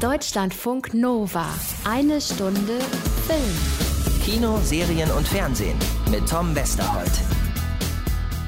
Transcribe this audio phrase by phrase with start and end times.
[0.00, 1.44] Deutschlandfunk Nova.
[1.84, 2.78] Eine Stunde
[3.26, 4.22] Film.
[4.24, 5.76] Kino, Serien und Fernsehen
[6.10, 7.10] mit Tom Westerholt.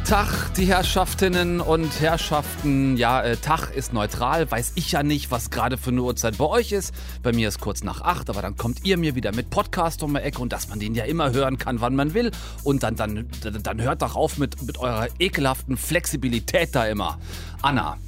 [0.08, 2.96] Tag, die Herrschaftinnen und Herrschaften.
[2.96, 6.46] Ja, äh, Tag ist neutral, weiß ich ja nicht, was gerade für eine Uhrzeit bei
[6.46, 6.94] euch ist.
[7.22, 10.14] Bei mir ist kurz nach acht, aber dann kommt ihr mir wieder mit Podcast um
[10.14, 12.30] die Ecke und dass man den ja immer hören kann, wann man will.
[12.64, 13.28] Und dann, dann,
[13.62, 17.18] dann hört doch auf mit, mit eurer ekelhaften Flexibilität da immer.
[17.60, 17.98] Anna,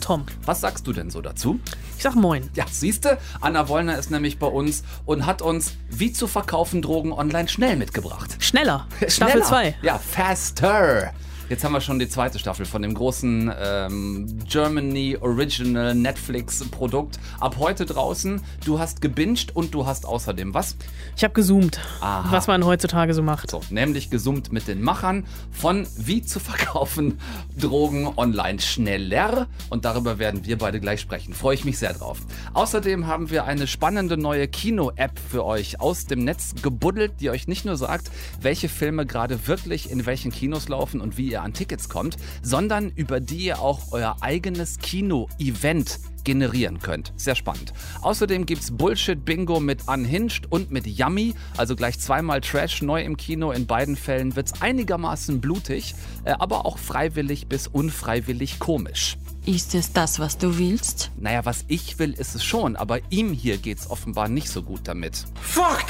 [0.00, 0.26] Tom.
[0.44, 1.60] was sagst du denn so dazu?
[1.96, 2.50] Ich sag Moin.
[2.54, 7.12] Ja, siehste, Anna Wollner ist nämlich bei uns und hat uns Wie zu verkaufen Drogen
[7.12, 8.36] online schnell mitgebracht.
[8.38, 8.86] Schneller.
[9.08, 9.44] Staffel Schneller.
[9.44, 9.74] 2.
[9.82, 11.12] Ja, faster.
[11.48, 17.20] Jetzt haben wir schon die zweite Staffel von dem großen ähm, Germany Original Netflix Produkt.
[17.38, 18.40] Ab heute draußen.
[18.64, 20.76] Du hast gebinged und du hast außerdem was?
[21.16, 22.32] Ich habe gezoomt, Aha.
[22.32, 23.52] was man heutzutage so macht.
[23.52, 27.20] So, nämlich gesummt mit den Machern von Wie zu verkaufen
[27.56, 29.46] Drogen online schneller.
[29.70, 31.32] Und darüber werden wir beide gleich sprechen.
[31.32, 32.18] Freue ich mich sehr drauf.
[32.54, 37.46] Außerdem haben wir eine spannende neue Kino-App für euch aus dem Netz gebuddelt, die euch
[37.46, 41.52] nicht nur sagt, welche Filme gerade wirklich in welchen Kinos laufen und wie ihr an
[41.52, 47.12] Tickets kommt, sondern über die ihr auch euer eigenes Kino-Event generieren könnt.
[47.16, 47.72] Sehr spannend.
[48.02, 53.52] Außerdem gibt's Bullshit-Bingo mit Unhinged und mit Yummy, also gleich zweimal Trash neu im Kino.
[53.52, 59.16] In beiden Fällen wird's einigermaßen blutig, äh, aber auch freiwillig bis unfreiwillig komisch.
[59.46, 61.12] Ist es das, was du willst?
[61.16, 64.80] Naja, was ich will, ist es schon, aber ihm hier geht's offenbar nicht so gut
[64.84, 65.24] damit.
[65.40, 65.86] Fuck!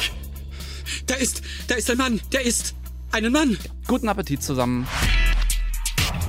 [1.06, 2.74] Da ist, da ist ein Mann, der ist
[3.10, 3.56] einen Mann.
[3.86, 4.86] Guten Appetit zusammen.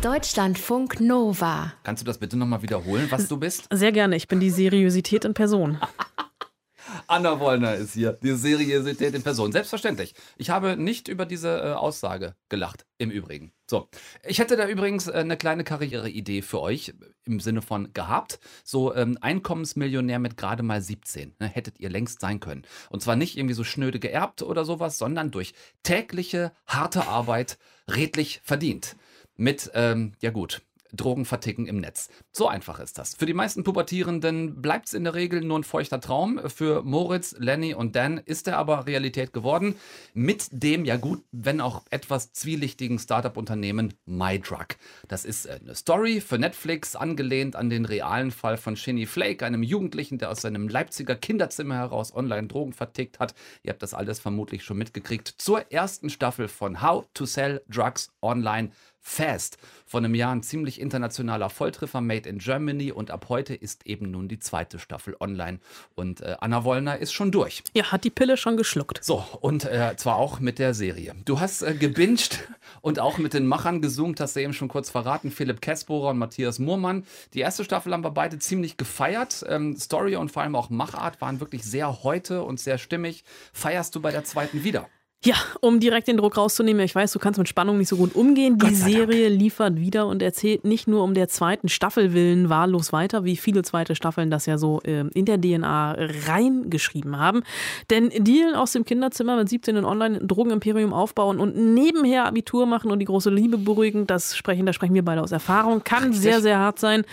[0.02, 1.74] Deutschlandfunk Nova.
[1.84, 3.68] Kannst du das bitte nochmal wiederholen, was du bist?
[3.74, 4.16] Sehr gerne.
[4.16, 5.80] Ich bin die Seriosität in Person.
[7.08, 9.52] Anna Wollner ist hier, die Seriosität in Person.
[9.52, 10.14] Selbstverständlich.
[10.38, 13.54] Ich habe nicht über diese äh, Aussage gelacht, im Übrigen.
[13.66, 13.90] So,
[14.24, 16.94] ich hätte da übrigens äh, eine kleine Karriereidee für euch
[17.26, 18.40] im Sinne von gehabt.
[18.64, 21.36] So ähm, Einkommensmillionär mit gerade mal 17.
[21.40, 22.66] Ne, hättet ihr längst sein können.
[22.90, 27.58] Und zwar nicht irgendwie so schnöde geerbt oder sowas, sondern durch tägliche, harte Arbeit
[27.90, 28.96] redlich verdient.
[29.38, 30.62] Mit, ähm, ja gut,
[30.94, 32.10] Drogen verticken im Netz.
[32.32, 33.16] So einfach ist das.
[33.16, 36.40] Für die meisten Pubertierenden bleibt es in der Regel nur ein feuchter Traum.
[36.50, 39.76] Für Moritz, Lenny und Dan ist er aber Realität geworden.
[40.14, 44.78] Mit dem, ja gut, wenn auch etwas zwielichtigen Startup-Unternehmen MyDrug.
[45.08, 49.46] Das ist äh, eine Story für Netflix, angelehnt an den realen Fall von Shinny Flake,
[49.46, 53.34] einem Jugendlichen, der aus seinem Leipziger Kinderzimmer heraus online Drogen vertickt hat.
[53.64, 55.28] Ihr habt das alles vermutlich schon mitgekriegt.
[55.38, 58.72] Zur ersten Staffel von How to Sell Drugs Online
[59.02, 59.58] Fast.
[59.86, 62.92] Von einem Jahr ein ziemlich internationaler Volltreffer, made in Germany.
[62.92, 65.60] Und ab heute ist eben nun die zweite Staffel online.
[65.96, 67.64] Und äh, Anna Wollner ist schon durch.
[67.74, 69.04] Ja, hat die Pille schon geschluckt.
[69.04, 71.16] So, und äh, zwar auch mit der Serie.
[71.24, 72.48] Du hast äh, gebinged
[72.82, 75.32] und auch mit den Machern gesoomt, hast du eben schon kurz verraten.
[75.32, 77.06] Philipp Kessbohrer und Matthias Murmann.
[77.34, 79.46] Die erste Staffel haben wir beide ziemlich gefeiert.
[79.48, 83.24] Ähm, Story und vor allem auch Machart waren wirklich sehr heute und sehr stimmig.
[83.54, 84.90] Feierst du bei der zweiten wieder?
[85.26, 88.16] Ja, um direkt den Druck rauszunehmen, ich weiß, du kannst mit Spannung nicht so gut
[88.16, 88.60] umgehen.
[88.60, 93.24] Die Serie liefert wieder und erzählt nicht nur um der zweiten Staffel willen wahllos weiter,
[93.24, 95.96] wie viele zweite Staffeln das ja so äh, in der DNA
[96.28, 97.42] reingeschrieben haben.
[97.90, 102.68] Denn Dealen aus dem Kinderzimmer mit 17 und online ein Drogenimperium aufbauen und nebenher Abitur
[102.68, 106.14] machen und die große Liebe beruhigen, das sprechen, da sprechen wir beide aus Erfahrung, kann
[106.14, 107.04] sehr, sehr hart sein.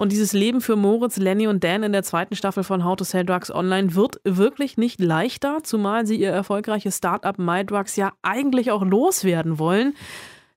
[0.00, 3.04] Und dieses Leben für Moritz, Lenny und Dan in der zweiten Staffel von How to
[3.04, 8.70] Sell Drugs Online wird wirklich nicht leichter, zumal sie ihr erfolgreiches Startup MyDrugs ja eigentlich
[8.70, 9.94] auch loswerden wollen.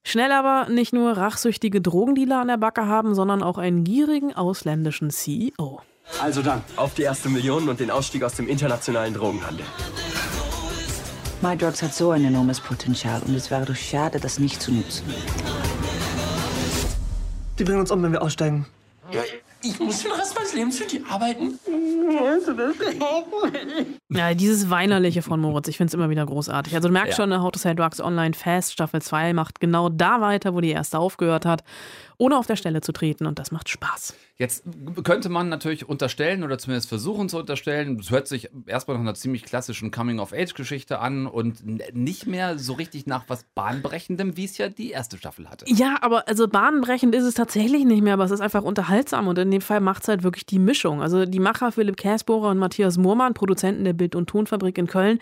[0.06, 5.10] Schnell aber nicht nur rachsüchtige Drogendealer an der Backe haben, sondern auch einen gierigen ausländischen
[5.10, 5.82] CEO.
[6.22, 6.64] Also dann.
[6.78, 9.66] Auf die erste Million und den Ausstieg aus dem internationalen Drogenhandel.
[11.42, 15.04] MyDrugs hat so ein enormes Potenzial und es wäre doch schade, das nicht zu nutzen.
[17.60, 18.68] Die bringen uns um, wenn wir aussteigen.
[19.66, 21.58] Ich muss den Rest meines Lebens für die arbeiten.
[24.10, 26.76] Ja, dieses Weinerliche von Moritz, ich finde es immer wieder großartig.
[26.76, 27.24] Also du merkst Ja.
[27.24, 30.72] schon, How to Sell Drugs Online Fast Staffel 2 macht genau da weiter, wo die
[30.72, 31.64] erste aufgehört hat,
[32.18, 34.16] ohne auf der Stelle zu treten und das macht Spaß.
[34.36, 34.64] Jetzt
[35.04, 39.14] könnte man natürlich unterstellen oder zumindest versuchen zu unterstellen, es hört sich erstmal nach einer
[39.14, 44.70] ziemlich klassischen Coming-of-Age-Geschichte an und nicht mehr so richtig nach was Bahnbrechendem, wie es ja
[44.70, 45.66] die erste Staffel hatte.
[45.68, 49.38] Ja, aber also bahnbrechend ist es tatsächlich nicht mehr, aber es ist einfach unterhaltsam und
[49.38, 51.02] in dem Fall macht es halt wirklich die Mischung.
[51.02, 55.20] Also die Macher Philipp Käsbohrer und Matthias Murmann, Produzenten der Bild- und Tonfabrik in Köln,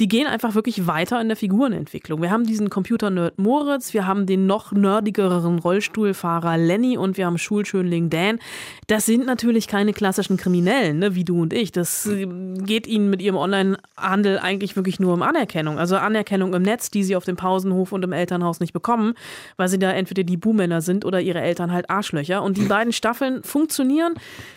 [0.00, 2.20] die gehen einfach wirklich weiter in der Figurenentwicklung.
[2.22, 7.38] Wir haben diesen Computer-Nerd Moritz, wir haben den noch nerdigeren Rollstuhlfahrer Lenny und wir haben
[7.38, 8.38] Schulschönling Dan.
[8.86, 11.72] Das sind natürlich keine klassischen Kriminellen, ne, wie du und ich.
[11.72, 15.78] Das äh, geht ihnen mit ihrem Online-Handel eigentlich wirklich nur um Anerkennung.
[15.78, 19.14] Also Anerkennung im Netz, die sie auf dem Pausenhof und im Elternhaus nicht bekommen,
[19.56, 22.42] weil sie da entweder die Buhmänner sind oder ihre Eltern halt Arschlöcher.
[22.42, 24.14] Und die beiden Staffeln funktionieren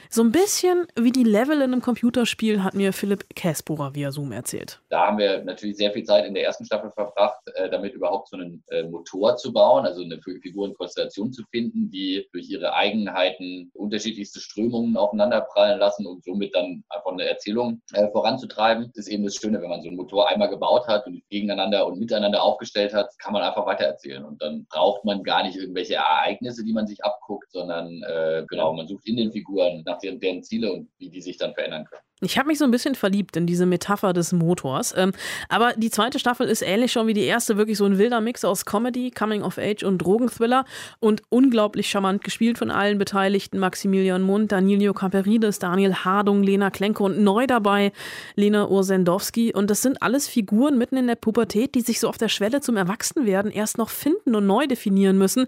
[0.10, 4.32] so ein bisschen wie die Level in einem Computerspiel, hat mir Philipp Käsbohrer via Zoom
[4.32, 4.82] erzählt.
[4.90, 8.30] Da haben wir natürlich sehr viel Zeit in der ersten Staffel verbracht, äh, damit überhaupt
[8.30, 13.72] so einen äh, Motor zu bauen, also eine Figurenkonstellation zu finden, die durch ihre Eigenheiten
[13.74, 18.92] unterschiedlichste Strömungen aufeinanderprallen lassen und somit dann einfach eine Erzählung äh, voranzutreiben.
[18.96, 21.86] Das ist eben das Schöne, wenn man so einen Motor einmal gebaut hat und gegeneinander
[21.88, 24.24] und miteinander aufgestellt hat, kann man einfach weitererzählen.
[24.24, 28.74] Und dann braucht man gar nicht irgendwelche Ereignisse, die man sich abguckt, sondern äh, genau,
[28.74, 31.86] man sucht in den Figuren nach deren, deren Ziele und wie die sich dann verändern
[31.86, 32.02] können.
[32.22, 34.92] Ich habe mich so ein bisschen verliebt in diese Metapher des Motors.
[34.98, 35.12] Ähm,
[35.50, 38.44] aber die zweite Staffel ist ähnlich schon wie die erste, wirklich so ein wilder Mix
[38.44, 40.66] aus Comedy, Coming of Age und Drogenthriller
[41.00, 43.60] und unglaublich charmant gespielt von allen Beteiligten.
[43.60, 47.92] Maximilian Mund, Danilo Caperides, Daniel Hardung, Lena Klenke und neu dabei
[48.36, 49.54] Lena Ursendowski.
[49.54, 52.62] Und das sind alles Figuren mitten in der Pubertät, die sich so auf der Schwelle
[52.62, 55.46] zum Erwachsenwerden erst noch finden und neu definieren müssen.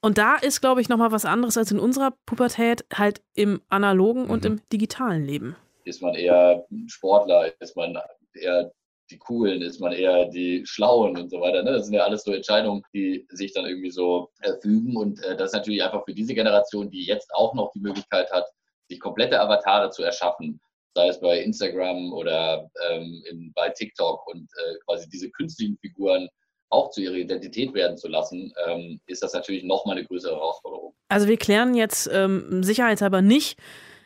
[0.00, 4.24] Und da ist, glaube ich, nochmal was anderes als in unserer Pubertät, halt im analogen
[4.24, 4.30] mhm.
[4.30, 5.54] und im digitalen Leben.
[5.84, 7.98] Ist man eher Sportler, ist man
[8.34, 8.70] eher
[9.10, 11.62] die Coolen, ist man eher die Schlauen und so weiter.
[11.62, 11.72] Ne?
[11.72, 14.96] Das sind ja alles so Entscheidungen, die sich dann irgendwie so äh, fügen.
[14.96, 18.30] Und äh, das ist natürlich einfach für diese Generation, die jetzt auch noch die Möglichkeit
[18.30, 18.44] hat,
[18.88, 20.60] sich komplette Avatare zu erschaffen,
[20.94, 26.28] sei es bei Instagram oder ähm, in, bei TikTok und äh, quasi diese künstlichen Figuren
[26.70, 30.94] auch zu ihrer Identität werden zu lassen, ähm, ist das natürlich nochmal eine größere Herausforderung.
[31.08, 33.58] Also wir klären jetzt ähm, sicherheitshalber nicht,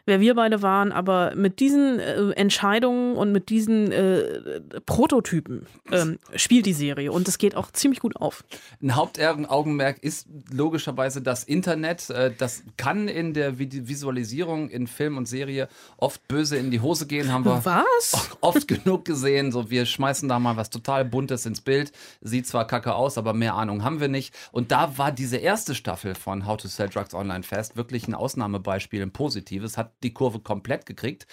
[0.04, 6.18] wer wir beide waren, aber mit diesen äh, Entscheidungen und mit diesen äh, Prototypen ähm,
[6.34, 8.44] spielt die Serie und es geht auch ziemlich gut auf.
[8.82, 12.10] Ein Hauptaugenmerk ist logischerweise das Internet.
[12.10, 17.06] Äh, das kann in der Visualisierung in Film und Serie oft böse in die Hose
[17.06, 18.30] gehen, haben wir was?
[18.40, 19.52] oft genug gesehen.
[19.52, 21.92] So, wir schmeißen da mal was total Buntes ins Bild.
[22.20, 24.34] Sieht zwar kacke aus, aber mehr Ahnung haben wir nicht.
[24.50, 28.14] Und da war diese erste Staffel von How to Sell Drugs Online Fast wirklich ein
[28.14, 29.76] Ausnahmebeispiel, ein positives.
[29.76, 31.26] Hat die Kurve komplett gekriegt.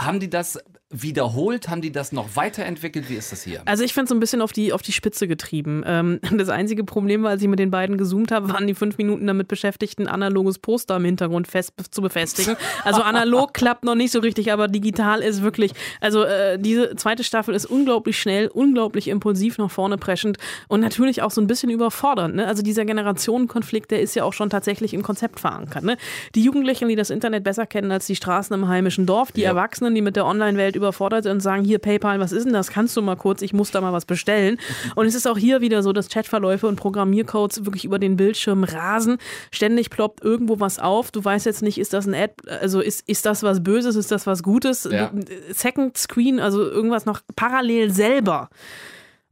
[0.00, 0.58] Haben die das
[0.90, 1.68] wiederholt?
[1.68, 3.10] Haben die das noch weiterentwickelt?
[3.10, 3.60] Wie ist das hier?
[3.64, 5.82] Also ich finde es so ein bisschen auf die, auf die Spitze getrieben.
[5.84, 8.96] Ähm, das einzige Problem war, als ich mit den beiden gezoomt habe, waren die fünf
[8.96, 12.56] Minuten damit beschäftigt, ein analoges Poster im Hintergrund fest zu befestigen.
[12.84, 17.24] Also analog klappt noch nicht so richtig, aber digital ist wirklich, also äh, diese zweite
[17.24, 21.70] Staffel ist unglaublich schnell, unglaublich impulsiv nach vorne preschend und natürlich auch so ein bisschen
[21.70, 22.36] überfordernd.
[22.36, 22.46] Ne?
[22.46, 25.82] Also dieser Generationenkonflikt, der ist ja auch schon tatsächlich im Konzept verankert.
[25.82, 25.96] Ne?
[26.36, 29.50] Die Jugendlichen, die das Internet besser kennen als die Straßen im heimischen Dorf, die ja.
[29.50, 32.68] Erwachsenen, die mit der Online-Welt überfordert sind und sagen, hier PayPal, was ist denn das?
[32.68, 34.58] Kannst du mal kurz, ich muss da mal was bestellen.
[34.94, 38.64] Und es ist auch hier wieder so, dass Chatverläufe und Programmiercodes wirklich über den Bildschirm
[38.64, 39.18] rasen.
[39.50, 41.10] Ständig ploppt irgendwo was auf.
[41.10, 44.12] Du weißt jetzt nicht, ist das ein Ad, also ist, ist das was Böses, ist
[44.12, 44.88] das was Gutes?
[44.90, 45.10] Ja.
[45.50, 48.48] Second Screen, also irgendwas noch parallel selber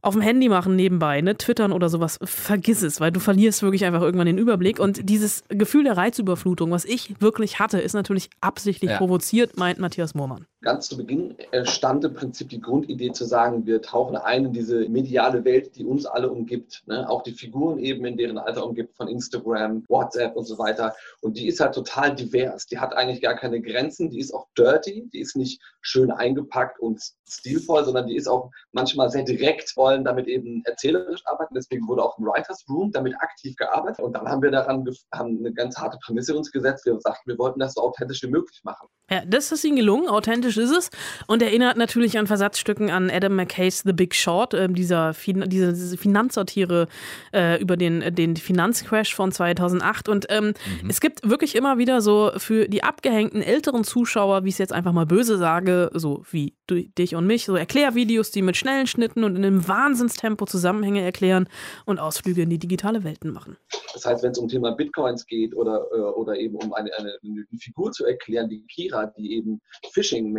[0.05, 3.85] auf dem Handy machen nebenbei, ne, twittern oder sowas, vergiss es, weil du verlierst wirklich
[3.85, 4.79] einfach irgendwann den Überblick.
[4.79, 8.97] Und dieses Gefühl der Reizüberflutung, was ich wirklich hatte, ist natürlich absichtlich ja.
[8.97, 13.81] provoziert, meint Matthias Mohrmann ganz zu Beginn stand im Prinzip die Grundidee zu sagen, wir
[13.81, 16.83] tauchen ein in diese mediale Welt, die uns alle umgibt.
[16.87, 17.07] Ne?
[17.07, 20.95] Auch die Figuren eben, in deren Alter umgibt von Instagram, WhatsApp und so weiter.
[21.21, 22.65] Und die ist halt total divers.
[22.65, 24.09] Die hat eigentlich gar keine Grenzen.
[24.09, 25.07] Die ist auch dirty.
[25.13, 30.03] Die ist nicht schön eingepackt und stilvoll, sondern die ist auch manchmal sehr direkt, wollen
[30.03, 31.53] damit eben erzählerisch arbeiten.
[31.53, 34.03] Deswegen wurde auch im Writers Room damit aktiv gearbeitet.
[34.03, 34.83] Und dann haben wir daran
[35.13, 36.85] haben eine ganz harte Prämisse uns gesetzt.
[36.85, 38.87] Wir sagten, wir wollten das so authentisch wie möglich machen.
[39.11, 40.09] Ja, das ist ihnen gelungen.
[40.09, 40.89] Authentisch ist es
[41.27, 45.73] und erinnert natürlich an Versatzstücken an Adam McKays The Big Short, äh, dieser fin diese,
[45.73, 46.87] diese Finanzsatire
[47.33, 50.09] äh, über den, den Finanzcrash von 2008.
[50.09, 50.89] Und ähm, mhm.
[50.89, 54.73] es gibt wirklich immer wieder so für die abgehängten älteren Zuschauer, wie ich es jetzt
[54.73, 58.87] einfach mal böse sage, so wie du, dich und mich, so Erklärvideos, die mit schnellen
[58.87, 61.47] Schnitten und in einem Wahnsinnstempo Zusammenhänge erklären
[61.85, 63.57] und Ausflüge in die digitale Welten machen.
[63.93, 67.13] Das heißt, wenn es um Thema Bitcoins geht oder, äh, oder eben um eine, eine,
[67.23, 69.61] eine Figur zu erklären, die Kira, die eben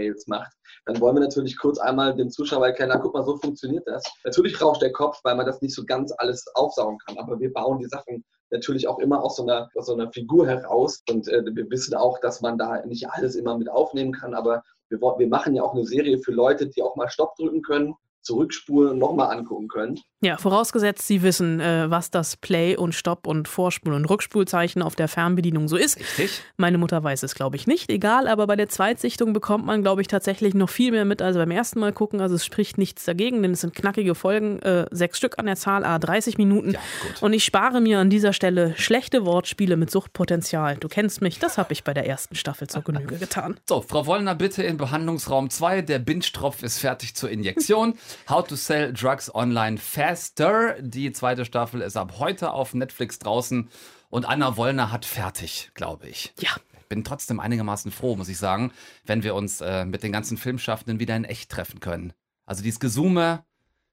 [0.06, 0.52] Phishing-Mails macht,
[0.86, 4.04] dann wollen wir natürlich kurz einmal dem Zuschauer erklären, guck mal, so funktioniert das.
[4.24, 7.52] Natürlich rauscht der Kopf, weil man das nicht so ganz alles aufsaugen kann, aber wir
[7.52, 11.26] bauen die Sachen natürlich auch immer aus so einer, aus so einer Figur heraus und
[11.28, 15.00] äh, wir wissen auch, dass man da nicht alles immer mit aufnehmen kann, aber wir,
[15.00, 17.94] wir machen ja auch eine Serie für Leute, die auch mal Stopp drücken können
[18.26, 20.00] zurückspulen und nochmal angucken können.
[20.22, 24.96] Ja, vorausgesetzt, Sie wissen, äh, was das Play- und Stopp- und Vorspul- und Rückspulzeichen auf
[24.96, 25.98] der Fernbedienung so ist.
[26.00, 26.42] Richtig.
[26.56, 27.90] Meine Mutter weiß es, glaube ich, nicht.
[27.90, 31.36] Egal, aber bei der Zweitsichtung bekommt man, glaube ich, tatsächlich noch viel mehr mit als
[31.36, 32.20] beim ersten Mal gucken.
[32.20, 35.56] Also es spricht nichts dagegen, denn es sind knackige Folgen, äh, sechs Stück an der
[35.56, 36.72] Zahl, a 30 Minuten.
[36.72, 37.22] Ja, gut.
[37.22, 40.76] Und ich spare mir an dieser Stelle schlechte Wortspiele mit Suchtpotenzial.
[40.78, 43.60] Du kennst mich, das habe ich bei der ersten Staffel zur Genüge getan.
[43.68, 45.82] So, Frau Wollner, bitte in Behandlungsraum 2.
[45.82, 47.94] Der Bindstropf ist fertig zur Injektion.
[48.28, 50.76] How to sell drugs online faster.
[50.80, 53.68] Die zweite Staffel ist ab heute auf Netflix draußen.
[54.10, 56.32] Und Anna Wollner hat fertig, glaube ich.
[56.40, 56.50] Ja.
[56.80, 58.72] Ich bin trotzdem einigermaßen froh, muss ich sagen,
[59.04, 62.12] wenn wir uns äh, mit den ganzen Filmschaffenden wieder in echt treffen können.
[62.44, 63.42] Also dieses Gesume,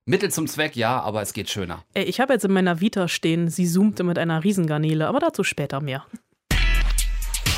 [0.06, 1.84] Mittel zum Zweck, ja, aber es geht schöner.
[1.94, 5.44] Ey, ich habe jetzt in meiner Vita stehen, sie zoomte mit einer Riesengarnele, aber dazu
[5.44, 6.06] später mehr.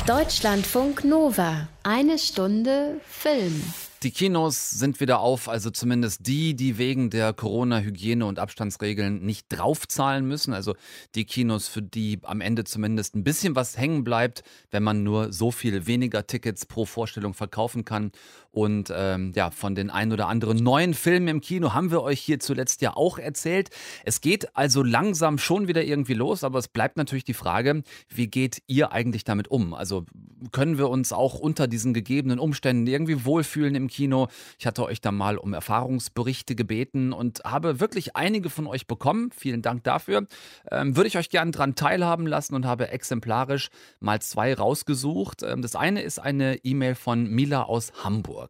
[0.06, 1.68] Deutschlandfunk Nova.
[1.82, 3.60] Eine Stunde Film.
[4.02, 9.46] Die Kinos sind wieder auf, also zumindest die, die wegen der Corona-Hygiene- und Abstandsregeln nicht
[9.48, 10.52] draufzahlen müssen.
[10.52, 10.74] Also
[11.14, 15.32] die Kinos, für die am Ende zumindest ein bisschen was hängen bleibt, wenn man nur
[15.32, 18.12] so viel weniger Tickets pro Vorstellung verkaufen kann.
[18.56, 22.22] Und ähm, ja, von den ein oder anderen neuen Filmen im Kino haben wir euch
[22.22, 23.68] hier zuletzt ja auch erzählt.
[24.06, 28.28] Es geht also langsam schon wieder irgendwie los, aber es bleibt natürlich die Frage, wie
[28.28, 29.74] geht ihr eigentlich damit um?
[29.74, 30.06] Also
[30.52, 34.28] können wir uns auch unter diesen gegebenen Umständen irgendwie wohlfühlen im Kino?
[34.58, 39.32] Ich hatte euch da mal um Erfahrungsberichte gebeten und habe wirklich einige von euch bekommen.
[39.36, 40.26] Vielen Dank dafür.
[40.70, 43.68] Ähm, würde ich euch gerne dran teilhaben lassen und habe exemplarisch
[44.00, 45.42] mal zwei rausgesucht.
[45.42, 48.45] Ähm, das eine ist eine E-Mail von Mila aus Hamburg.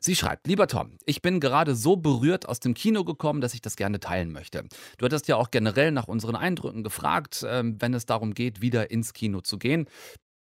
[0.00, 3.60] Sie schreibt, lieber Tom, ich bin gerade so berührt aus dem Kino gekommen, dass ich
[3.60, 4.64] das gerne teilen möchte.
[4.98, 8.90] Du hattest ja auch generell nach unseren Eindrücken gefragt, ähm, wenn es darum geht, wieder
[8.90, 9.86] ins Kino zu gehen.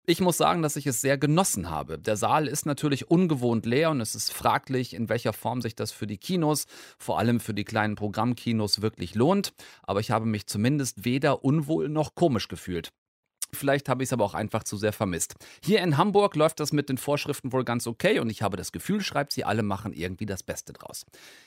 [0.09, 1.99] Ich muss sagen, dass ich es sehr genossen habe.
[1.99, 5.91] Der Saal ist natürlich ungewohnt leer und es ist fraglich, in welcher Form sich das
[5.91, 6.65] für die Kinos,
[6.97, 9.51] vor allem für die kleinen Programmkinos, wirklich lohnt.
[9.83, 12.93] Aber ich habe mich zumindest weder unwohl noch komisch gefühlt.
[13.53, 15.35] Vielleicht habe ich es aber auch einfach zu sehr vermisst.
[15.63, 18.71] Hier in Hamburg läuft das mit den Vorschriften wohl ganz okay und ich habe das
[18.71, 21.05] Gefühl, schreibt sie, alle machen irgendwie das Beste draus.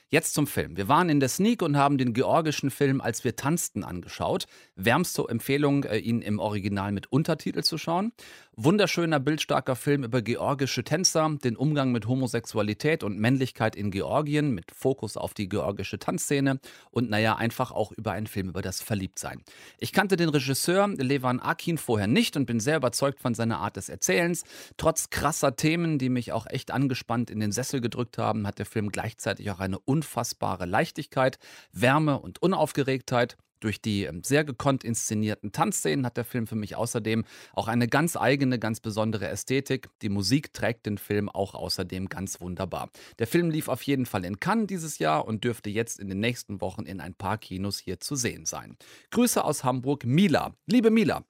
[0.09, 0.77] Jetzt zum Film.
[0.77, 4.47] Wir waren in der Sneak und haben den georgischen Film Als wir tanzten angeschaut.
[4.75, 8.13] Wärmste Empfehlung, äh, ihn im Original mit Untertitel zu schauen.
[8.57, 14.73] Wunderschöner, bildstarker Film über georgische Tänzer, den Umgang mit Homosexualität und Männlichkeit in Georgien mit
[14.73, 16.59] Fokus auf die georgische Tanzszene
[16.91, 19.43] und naja, einfach auch über einen Film über das Verliebtsein.
[19.79, 23.77] Ich kannte den Regisseur Levan Akin vorher nicht und bin sehr überzeugt von seiner Art
[23.77, 24.43] des Erzählens.
[24.77, 28.67] Trotz krasser Themen, die mich auch echt angespannt in den Sessel gedrückt haben, hat der
[28.67, 31.39] Film gleichzeitig auch eine unfassbare Leichtigkeit,
[31.73, 33.37] Wärme und Unaufgeregtheit.
[33.61, 37.89] Durch die ähm, sehr gekonnt inszenierten Tanzszenen hat der Film für mich außerdem auch eine
[37.89, 39.89] ganz eigene, ganz besondere Ästhetik.
[40.03, 42.91] Die Musik trägt den Film auch außerdem ganz wunderbar.
[43.19, 46.21] Der Film lief auf jeden Fall in Cannes dieses Jahr und dürfte jetzt in den
[46.21, 48.77] nächsten Wochen in ein paar Kinos hier zu sehen sein.
[49.11, 50.55] Grüße aus Hamburg, Mila.
[50.67, 51.25] Liebe Mila,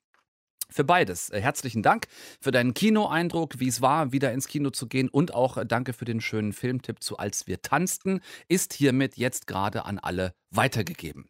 [0.71, 1.31] für beides.
[1.31, 2.07] Äh, Herzlichen Dank
[2.41, 5.93] für deinen Kinoeindruck, wie es war, wieder ins Kino zu gehen und auch äh, danke
[5.93, 11.29] für den schönen Filmtipp zu Als wir tanzten, ist hiermit jetzt gerade an alle weitergegeben.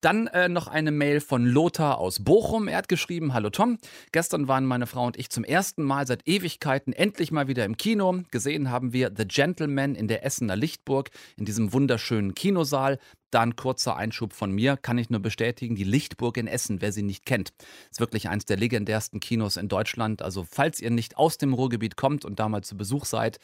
[0.00, 2.68] Dann äh, noch eine Mail von Lothar aus Bochum.
[2.68, 3.78] Er hat geschrieben: Hallo Tom.
[4.12, 7.76] Gestern waren meine Frau und ich zum ersten Mal seit Ewigkeiten endlich mal wieder im
[7.76, 8.22] Kino.
[8.30, 12.98] Gesehen haben wir The Gentleman in der Essener Lichtburg in diesem wunderschönen Kinosaal.
[13.30, 17.02] Dann kurzer Einschub von mir, kann ich nur bestätigen, die Lichtburg in Essen, wer sie
[17.02, 17.52] nicht kennt,
[17.90, 20.22] ist wirklich eines der legendärsten Kinos in Deutschland.
[20.22, 23.38] Also falls ihr nicht aus dem Ruhrgebiet kommt und da mal zu Besuch seid,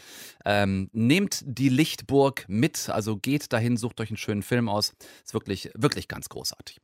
[0.44, 4.94] ähm, nehmt die Lichtburg mit, also geht dahin, sucht euch einen schönen Film aus.
[5.24, 6.80] Ist wirklich, wirklich ganz großartig.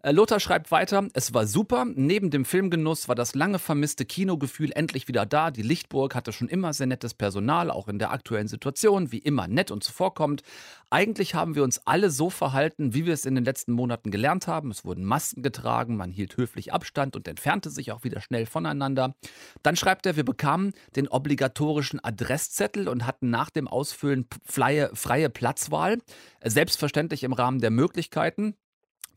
[0.00, 1.84] Äh, Lothar schreibt weiter, es war super.
[1.84, 5.50] Neben dem Filmgenuss war das lange vermisste Kinogefühl endlich wieder da.
[5.50, 9.48] Die Lichtburg hatte schon immer sehr nettes Personal, auch in der aktuellen Situation, wie immer
[9.48, 10.42] nett und zuvorkommend.
[10.88, 14.46] Eigentlich haben wir uns alle so verhalten, wie wir es in den letzten Monaten gelernt
[14.46, 14.70] haben.
[14.70, 19.16] Es wurden Masken getragen, man hielt höflich Abstand und entfernte sich auch wieder schnell voneinander.
[19.64, 25.28] Dann schreibt er, wir bekamen den obligatorischen Adresszettel und hatten nach dem Ausfüllen freie, freie
[25.28, 25.98] Platzwahl.
[26.44, 28.54] Selbstverständlich im Rahmen der Möglichkeiten.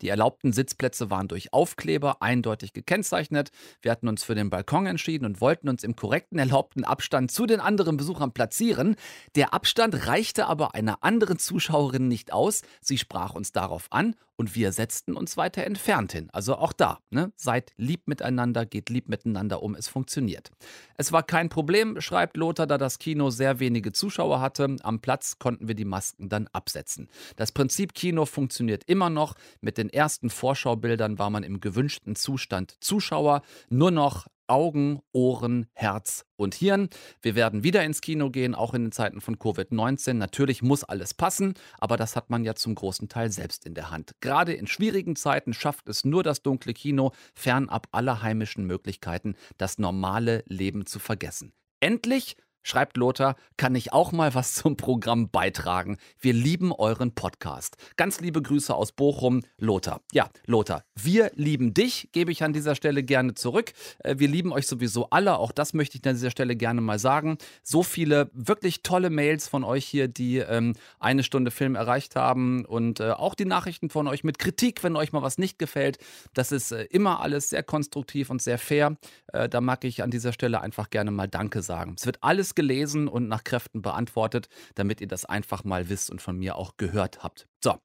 [0.01, 3.51] Die erlaubten Sitzplätze waren durch Aufkleber eindeutig gekennzeichnet.
[3.81, 7.45] Wir hatten uns für den Balkon entschieden und wollten uns im korrekten erlaubten Abstand zu
[7.45, 8.95] den anderen Besuchern platzieren.
[9.35, 12.63] Der Abstand reichte aber einer anderen Zuschauerin nicht aus.
[12.81, 16.29] Sie sprach uns darauf an und wir setzten uns weiter entfernt hin.
[16.33, 17.31] Also auch da, ne?
[17.35, 20.49] seid lieb miteinander, geht lieb miteinander um, es funktioniert.
[20.97, 24.77] Es war kein Problem, schreibt Lothar, da das Kino sehr wenige Zuschauer hatte.
[24.81, 27.07] Am Platz konnten wir die Masken dann absetzen.
[27.35, 29.35] Das Prinzip Kino funktioniert immer noch.
[29.61, 33.41] Mit den ersten Vorschaubildern war man im gewünschten Zustand Zuschauer.
[33.69, 36.89] Nur noch Augen, Ohren, Herz und Hirn.
[37.21, 40.13] Wir werden wieder ins Kino gehen, auch in den Zeiten von Covid-19.
[40.15, 43.91] Natürlich muss alles passen, aber das hat man ja zum großen Teil selbst in der
[43.91, 44.15] Hand.
[44.19, 49.77] Gerade in schwierigen Zeiten schafft es nur das dunkle Kino, fernab aller heimischen Möglichkeiten, das
[49.77, 51.53] normale Leben zu vergessen.
[51.79, 55.97] Endlich Schreibt Lothar, kann ich auch mal was zum Programm beitragen.
[56.19, 57.77] Wir lieben euren Podcast.
[57.97, 60.01] Ganz liebe Grüße aus Bochum, Lothar.
[60.11, 63.73] Ja, Lothar, wir lieben dich, gebe ich an dieser Stelle gerne zurück.
[64.03, 66.99] Äh, wir lieben euch sowieso alle, auch das möchte ich an dieser Stelle gerne mal
[66.99, 67.37] sagen.
[67.63, 72.65] So viele wirklich tolle Mails von euch hier, die ähm, eine Stunde Film erreicht haben
[72.65, 75.97] und äh, auch die Nachrichten von euch mit Kritik, wenn euch mal was nicht gefällt.
[76.33, 78.97] Das ist äh, immer alles sehr konstruktiv und sehr fair.
[79.33, 81.95] Äh, da mag ich an dieser Stelle einfach gerne mal Danke sagen.
[81.97, 86.21] Es wird alles gelesen und nach Kräften beantwortet, damit ihr das einfach mal wisst und
[86.21, 87.47] von mir auch gehört habt.
[87.63, 87.75] So,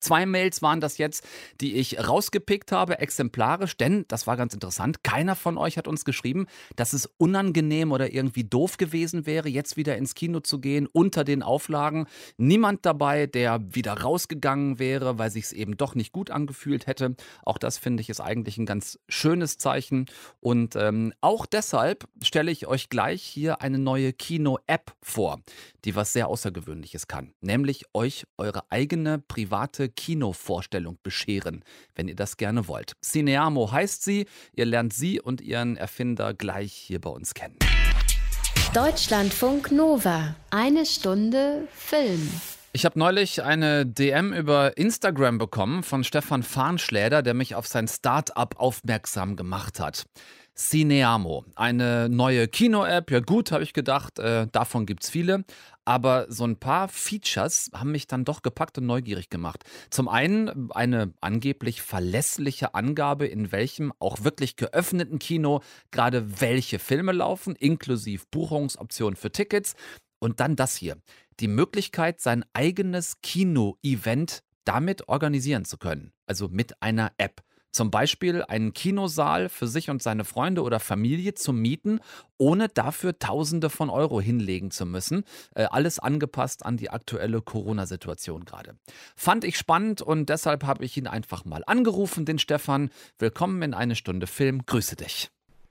[0.00, 1.24] Zwei Mails waren das jetzt,
[1.60, 5.04] die ich rausgepickt habe, exemplarisch, denn das war ganz interessant.
[5.04, 9.76] Keiner von euch hat uns geschrieben, dass es unangenehm oder irgendwie doof gewesen wäre, jetzt
[9.76, 12.06] wieder ins Kino zu gehen unter den Auflagen.
[12.38, 17.14] Niemand dabei, der wieder rausgegangen wäre, weil sich es eben doch nicht gut angefühlt hätte.
[17.44, 20.06] Auch das finde ich ist eigentlich ein ganz schönes Zeichen.
[20.40, 25.40] Und ähm, auch deshalb stelle ich euch gleich hier eine neue Kino-App vor,
[25.84, 32.36] die was sehr Außergewöhnliches kann, nämlich euch eure eigene private Kinovorstellung bescheren, wenn ihr das
[32.36, 32.92] gerne wollt.
[33.02, 34.26] Cineamo heißt sie.
[34.54, 37.56] Ihr lernt sie und ihren Erfinder gleich hier bei uns kennen.
[38.74, 40.36] Deutschlandfunk Nova.
[40.50, 42.30] Eine Stunde Film.
[42.72, 47.88] Ich habe neulich eine DM über Instagram bekommen von Stefan Farnschläder, der mich auf sein
[47.88, 50.04] Start-up aufmerksam gemacht hat.
[50.54, 53.10] Cineamo, eine neue Kino-App.
[53.10, 55.44] Ja gut, habe ich gedacht, äh, davon gibt es viele.
[55.90, 59.64] Aber so ein paar Features haben mich dann doch gepackt und neugierig gemacht.
[59.90, 67.10] Zum einen eine angeblich verlässliche Angabe, in welchem auch wirklich geöffneten Kino gerade welche Filme
[67.10, 69.74] laufen, inklusive Buchungsoptionen für Tickets.
[70.20, 70.96] Und dann das hier,
[71.40, 77.42] die Möglichkeit, sein eigenes Kino-Event damit organisieren zu können, also mit einer App.
[77.72, 82.00] Zum Beispiel einen Kinosaal für sich und seine Freunde oder Familie zu mieten,
[82.36, 85.24] ohne dafür Tausende von Euro hinlegen zu müssen.
[85.54, 88.76] Äh, alles angepasst an die aktuelle Corona-Situation gerade.
[89.16, 92.90] Fand ich spannend und deshalb habe ich ihn einfach mal angerufen, den Stefan.
[93.18, 94.66] Willkommen in eine Stunde Film.
[94.66, 95.30] Grüße dich.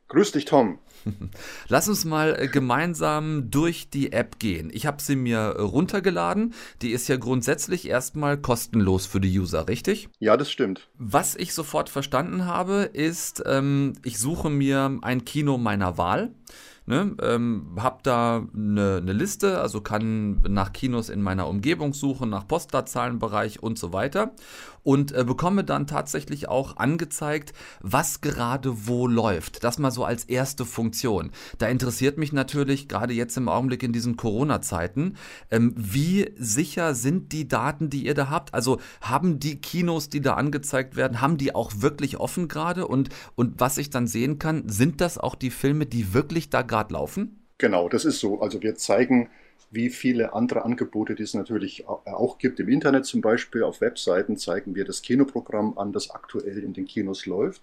[0.09, 0.79] Grüß dich, Tom.
[1.67, 4.71] Lass uns mal äh, gemeinsam durch die App gehen.
[4.73, 6.55] Ich habe sie mir runtergeladen.
[6.81, 10.09] Die ist ja grundsätzlich erstmal kostenlos für die User, richtig?
[10.17, 10.89] Ja, das stimmt.
[10.97, 16.33] Was ich sofort verstanden habe, ist, ähm, ich suche mir ein Kino meiner Wahl.
[16.87, 22.31] Ne, ähm, hab da eine, eine, Liste, also kann nach Kinos in meiner Umgebung suchen,
[22.31, 24.33] nach Postleitzahlenbereich und so weiter
[24.83, 29.63] und äh, bekomme dann tatsächlich auch angezeigt, was gerade wo läuft.
[29.63, 31.31] Das mal so als erste Funktion.
[31.57, 35.15] Da interessiert mich natürlich gerade jetzt im Augenblick in diesen Corona-Zeiten,
[35.51, 38.53] ähm, wie sicher sind die Daten, die ihr da habt?
[38.53, 42.87] Also haben die Kinos, die da angezeigt werden, haben die auch wirklich offen gerade?
[42.87, 46.61] Und, und was ich dann sehen kann, sind das auch die Filme, die wirklich da
[46.61, 47.45] gerade laufen?
[47.57, 48.41] Genau, das ist so.
[48.41, 49.29] Also wir zeigen
[49.71, 52.59] wie viele andere Angebote, die es natürlich auch gibt.
[52.59, 56.85] Im Internet zum Beispiel, auf Webseiten zeigen wir das Kinoprogramm an, das aktuell in den
[56.85, 57.61] Kinos läuft.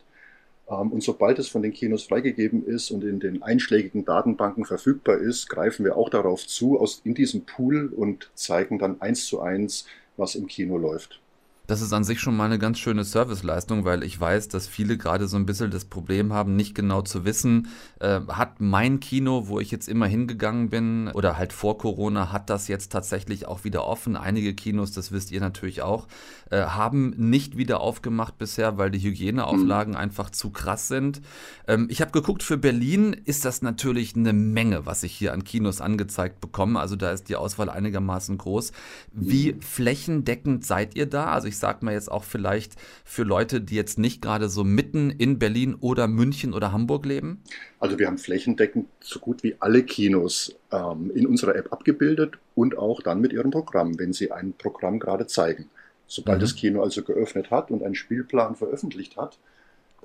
[0.69, 5.19] Ähm, und sobald es von den Kinos freigegeben ist und in den einschlägigen Datenbanken verfügbar
[5.19, 9.41] ist, greifen wir auch darauf zu, aus, in diesem Pool und zeigen dann eins zu
[9.41, 11.21] eins, was im Kino läuft.
[11.67, 14.97] Das ist an sich schon mal eine ganz schöne Serviceleistung, weil ich weiß, dass viele
[14.97, 17.69] gerade so ein bisschen das Problem haben, nicht genau zu wissen,
[18.01, 22.51] äh, hat mein Kino, wo ich jetzt immer hingegangen bin, oder halt vor Corona, hat
[22.51, 24.17] das jetzt tatsächlich auch wieder offen.
[24.17, 26.07] Einige Kinos, das wisst ihr natürlich auch,
[26.51, 29.99] äh, haben nicht wieder aufgemacht bisher, weil die Hygieneauflagen mhm.
[29.99, 31.21] einfach zu krass sind.
[31.67, 35.43] Ähm, ich habe geguckt, für Berlin ist das natürlich eine Menge, was ich hier an
[35.43, 36.79] Kinos angezeigt bekomme.
[36.79, 38.73] Also da ist die Auswahl einigermaßen groß.
[39.13, 39.63] Wie mhm.
[39.63, 41.27] flächendeckend seid ihr da?
[41.27, 44.63] Also ich ich sag mal jetzt auch vielleicht für Leute, die jetzt nicht gerade so
[44.63, 47.43] mitten in Berlin oder München oder Hamburg leben?
[47.81, 52.77] Also wir haben flächendeckend so gut wie alle Kinos ähm, in unserer App abgebildet und
[52.77, 55.71] auch dann mit ihrem Programm, wenn sie ein Programm gerade zeigen.
[56.07, 56.41] Sobald mhm.
[56.43, 59.39] das Kino also geöffnet hat und einen Spielplan veröffentlicht hat,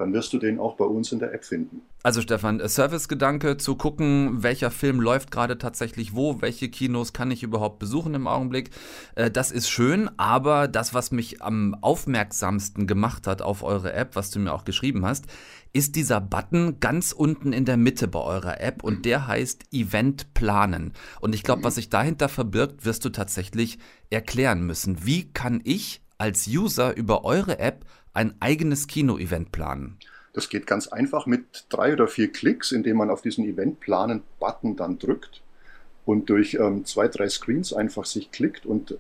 [0.02, 1.82] dann wirst du den auch bei uns in der App finden.
[2.04, 7.30] Also Stefan, äh, Servicegedanke zu gucken, welcher Film läuft gerade tatsächlich wo, welche Kinos kann
[7.30, 8.72] ich überhaupt besuchen im Augenblick.
[9.14, 14.16] Äh, das ist schön, aber das, was mich am aufmerksamsten gemacht hat auf eure App,
[14.16, 15.26] was du mir auch geschrieben hast,
[15.74, 20.34] ist dieser Button ganz unten in der Mitte bei eurer App und der heißt Event
[20.34, 20.94] planen.
[21.22, 23.78] Und ich glaube, was sich dahinter verbirgt, wirst du tatsächlich
[24.10, 25.06] erklären müssen.
[25.06, 29.98] Wie kann ich als User über eure App ein eigenes Kino-Event planen?
[30.34, 34.98] Das geht ganz einfach mit drei oder vier Klicks, indem man auf diesen Event-Planen-Button dann
[34.98, 35.42] drückt
[36.06, 38.98] und durch ähm, zwei, drei Screens einfach sich klickt und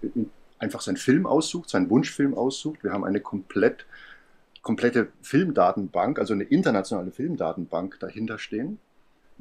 [0.60, 2.84] einfach seinen Film aussucht, seinen Wunschfilm aussucht.
[2.84, 3.86] Wir haben eine komplett,
[4.62, 8.80] komplette Filmdatenbank, also eine internationale Filmdatenbank dahinter stehen.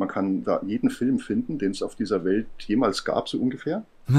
[0.01, 3.85] Man kann da jeden Film finden, den es auf dieser Welt jemals gab, so ungefähr.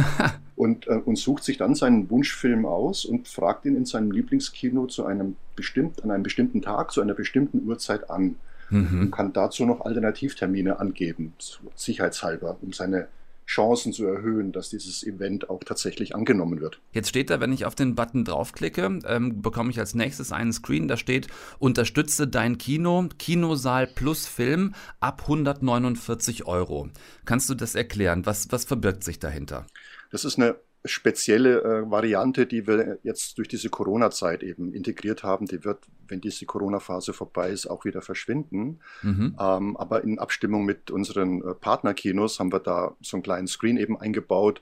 [0.55, 4.85] und, äh, und sucht sich dann seinen Wunschfilm aus und fragt ihn in seinem Lieblingskino
[4.85, 8.35] zu einem bestimmt, an einem bestimmten Tag, zu einer bestimmten Uhrzeit an.
[8.69, 9.01] Mhm.
[9.01, 11.33] Und kann dazu noch Alternativtermine angeben,
[11.75, 13.07] sicherheitshalber, um seine
[13.51, 16.79] Chancen zu erhöhen, dass dieses Event auch tatsächlich angenommen wird.
[16.93, 20.53] Jetzt steht da, wenn ich auf den Button draufklicke, ähm, bekomme ich als nächstes einen
[20.53, 21.27] Screen, da steht,
[21.59, 26.89] unterstütze dein Kino, Kinosaal plus Film ab 149 Euro.
[27.25, 28.25] Kannst du das erklären?
[28.25, 29.67] Was, was verbirgt sich dahinter?
[30.11, 35.45] Das ist eine spezielle äh, Variante, die wir jetzt durch diese Corona-Zeit eben integriert haben.
[35.45, 38.79] Die wird, wenn diese Corona-Phase vorbei ist, auch wieder verschwinden.
[39.01, 39.35] Mhm.
[39.39, 43.77] Ähm, aber in Abstimmung mit unseren äh, Partnerkinos haben wir da so einen kleinen Screen
[43.77, 44.61] eben eingebaut,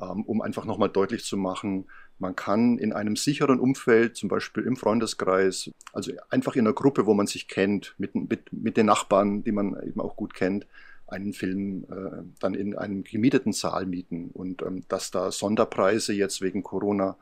[0.00, 1.86] ähm, um einfach nochmal deutlich zu machen,
[2.20, 7.06] man kann in einem sicheren Umfeld, zum Beispiel im Freundeskreis, also einfach in einer Gruppe,
[7.06, 10.66] wo man sich kennt, mit, mit, mit den Nachbarn, die man eben auch gut kennt,
[11.10, 14.30] einen Film äh, dann in einem gemieteten Saal mieten.
[14.32, 17.16] Und ähm, dass da Sonderpreise jetzt wegen Corona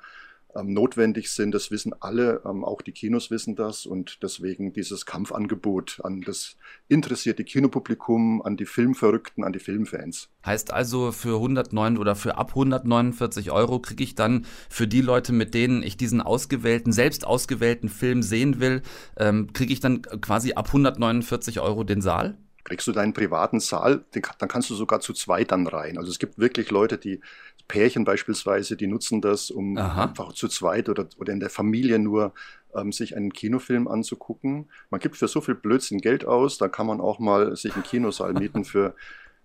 [0.56, 5.04] ähm, notwendig sind, das wissen alle, ähm, auch die Kinos wissen das und deswegen dieses
[5.04, 6.56] Kampfangebot an das
[6.88, 10.30] interessierte Kinopublikum, an die Filmverrückten, an die Filmfans.
[10.46, 15.32] Heißt also für 109 oder für ab 149 Euro kriege ich dann für die Leute,
[15.34, 18.80] mit denen ich diesen ausgewählten, selbst ausgewählten Film sehen will,
[19.18, 22.38] ähm, kriege ich dann quasi ab 149 Euro den Saal?
[22.68, 25.96] Kriegst du deinen privaten Saal, dann kannst du sogar zu zweit dann rein.
[25.96, 27.20] Also es gibt wirklich Leute, die
[27.66, 30.04] Pärchen beispielsweise, die nutzen das, um Aha.
[30.04, 32.32] einfach zu zweit oder, oder in der Familie nur
[32.74, 34.68] ähm, sich einen Kinofilm anzugucken.
[34.90, 37.84] Man gibt für so viel Blödsinn Geld aus, da kann man auch mal sich einen
[37.84, 38.94] Kinosaal mieten für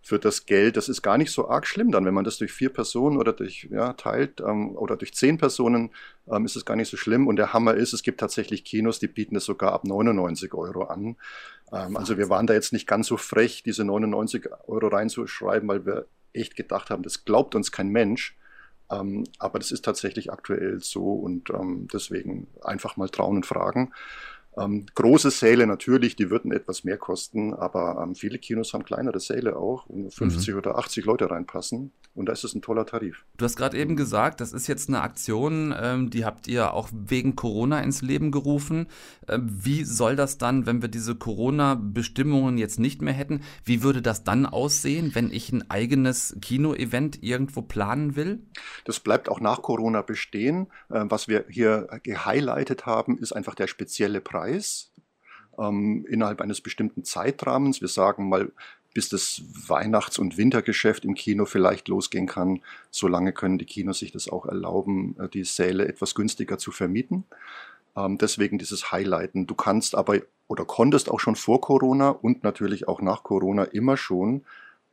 [0.03, 0.75] für das Geld.
[0.75, 3.31] Das ist gar nicht so arg schlimm dann, wenn man das durch vier Personen oder
[3.31, 5.91] durch ja, teilt ähm, oder durch zehn Personen
[6.27, 7.25] ähm, ist es gar nicht so schlimm.
[7.25, 10.83] Und der Hammer ist, es gibt tatsächlich Kinos, die bieten es sogar ab 99 Euro
[10.83, 11.15] an.
[11.71, 15.85] Ähm, also wir waren da jetzt nicht ganz so frech, diese 99 Euro reinzuschreiben, weil
[15.85, 18.35] wir echt gedacht haben, das glaubt uns kein Mensch.
[18.91, 23.93] Ähm, aber das ist tatsächlich aktuell so und ähm, deswegen einfach mal trauen und fragen.
[24.57, 29.19] Ähm, große Säle natürlich, die würden etwas mehr kosten, aber ähm, viele Kinos haben kleinere
[29.19, 30.57] Säle auch, wo 50 mhm.
[30.57, 31.91] oder 80 Leute reinpassen.
[32.15, 33.25] Und da ist es ein toller Tarif.
[33.37, 36.89] Du hast gerade eben gesagt, das ist jetzt eine Aktion, ähm, die habt ihr auch
[36.93, 38.87] wegen Corona ins Leben gerufen.
[39.27, 44.03] Ähm, wie soll das dann, wenn wir diese Corona-Bestimmungen jetzt nicht mehr hätten, wie würde
[44.03, 48.43] das dann aussehen, wenn ich ein eigenes Kino-Event irgendwo planen will?
[48.85, 50.67] Das bleibt auch nach Corona bestehen.
[50.89, 54.42] Äh, was wir hier gehighlightet haben, ist einfach der spezielle Preis
[55.57, 57.81] ähm, innerhalb eines bestimmten Zeitrahmens.
[57.81, 58.51] Wir sagen mal,
[58.93, 62.61] bis das Weihnachts- und Wintergeschäft im Kino vielleicht losgehen kann.
[62.91, 67.25] Solange können die Kinos sich das auch erlauben, äh, die Säle etwas günstiger zu vermieten.
[67.95, 69.47] Ähm, deswegen dieses Highlighten.
[69.47, 73.97] Du kannst aber oder konntest auch schon vor Corona und natürlich auch nach Corona immer
[73.97, 74.43] schon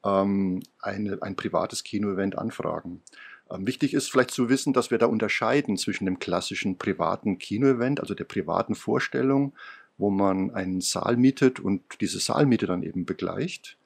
[0.04, 3.02] ähm, eine, ein privates Kinoevent anfragen.
[3.50, 8.00] Ähm, wichtig ist vielleicht zu wissen, dass wir da unterscheiden zwischen dem klassischen privaten Kinoevent,
[8.00, 9.52] also der privaten Vorstellung,
[9.98, 13.76] wo man einen Saal mietet und diese Saalmiete dann eben begleicht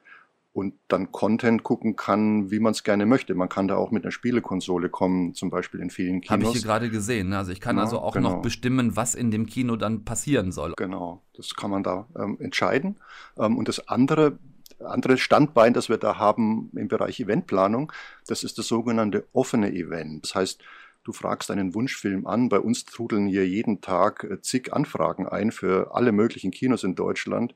[0.55, 3.35] und dann Content gucken kann, wie man es gerne möchte.
[3.35, 6.31] Man kann da auch mit einer Spielekonsole kommen, zum Beispiel in vielen Kinos.
[6.31, 7.29] Habe ich hier gerade gesehen.
[7.29, 7.37] Ne?
[7.37, 8.35] Also ich kann ja, also auch genau.
[8.35, 10.73] noch bestimmen, was in dem Kino dann passieren soll.
[10.77, 12.95] Genau, das kann man da ähm, entscheiden.
[13.37, 14.39] Ähm, und das andere,
[14.79, 17.91] andere Standbein, das wir da haben im Bereich Eventplanung,
[18.27, 20.23] das ist das sogenannte offene Event.
[20.23, 20.61] Das heißt,
[21.03, 22.49] du fragst einen Wunschfilm an.
[22.49, 26.95] Bei uns trudeln hier jeden Tag äh, zig Anfragen ein für alle möglichen Kinos in
[26.95, 27.55] Deutschland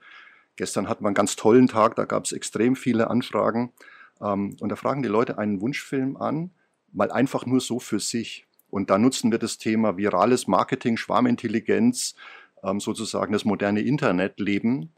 [0.59, 3.71] Gestern hatten wir einen ganz tollen Tag, da gab es extrem viele Anfragen.
[4.19, 6.51] Ähm, und da fragen die Leute einen Wunschfilm an,
[6.91, 8.45] mal einfach nur so für sich.
[8.69, 12.13] Und da nutzen wir das Thema virales Marketing, Schwarmintelligenz,
[12.61, 14.91] ähm, sozusagen das moderne Internetleben,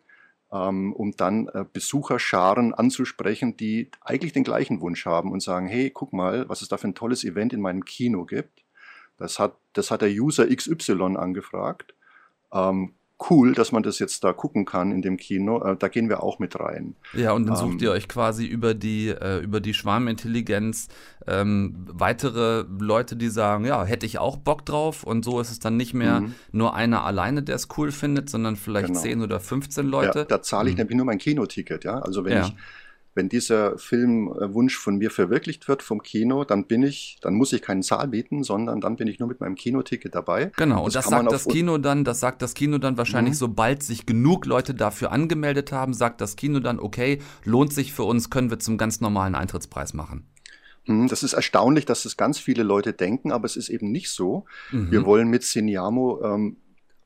[0.93, 6.13] um dann äh, Besucherscharen anzusprechen, die eigentlich den gleichen Wunsch haben und sagen, hey, guck
[6.13, 8.63] mal, was es da für ein tolles Event in meinem Kino gibt.
[9.17, 11.93] Das hat, das hat der User XY angefragt.
[12.51, 12.95] Ähm,
[13.29, 15.63] cool, dass man das jetzt da gucken kann in dem Kino.
[15.63, 16.95] Äh, da gehen wir auch mit rein.
[17.13, 20.87] Ja, und dann sucht ähm, ihr euch quasi über die, äh, über die Schwarmintelligenz
[21.27, 25.03] ähm, weitere Leute, die sagen, ja, hätte ich auch Bock drauf.
[25.03, 26.35] Und so ist es dann nicht mehr mhm.
[26.51, 28.99] nur einer alleine, der es cool findet, sondern vielleicht genau.
[28.99, 30.19] 10 oder 15 Leute.
[30.19, 30.79] Ja, da zahle ich mhm.
[30.79, 31.99] nämlich nur mein Kinoticket, ja.
[31.99, 32.45] Also wenn ja.
[32.45, 32.55] ich
[33.13, 37.61] wenn dieser Filmwunsch von mir verwirklicht wird vom Kino, dann bin ich, dann muss ich
[37.61, 40.51] keinen Saal bieten, sondern dann bin ich nur mit meinem Kinoticket dabei.
[40.55, 43.39] Genau, und das, das sagt das Kino dann, das sagt das Kino dann wahrscheinlich, mhm.
[43.39, 48.03] sobald sich genug Leute dafür angemeldet haben, sagt das Kino dann, okay, lohnt sich für
[48.03, 50.27] uns, können wir zum ganz normalen Eintrittspreis machen.
[50.85, 54.09] Hm, das ist erstaunlich, dass das ganz viele Leute denken, aber es ist eben nicht
[54.09, 54.45] so.
[54.71, 54.91] Mhm.
[54.91, 56.57] Wir wollen mit Cineamo ähm,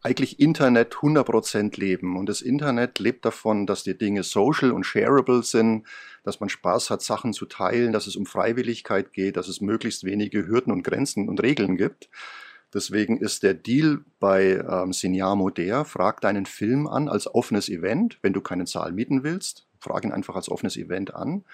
[0.06, 2.16] eigentlich Internet 100% leben.
[2.16, 5.88] Und das Internet lebt davon, dass die Dinge social und shareable sind,
[6.24, 10.04] dass man Spaß hat, Sachen zu teilen, dass es um Freiwilligkeit geht, dass es möglichst
[10.04, 12.10] wenige Hürden und Grenzen und Regeln gibt.
[12.72, 18.20] Deswegen ist der Deal bei ähm, Cineamo der, frag deinen Film an als offenes Event,
[18.22, 21.46] wenn du keinen Saal mieten willst, frag ihn einfach als offenes Event an.